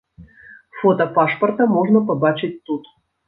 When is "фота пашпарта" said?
0.77-1.67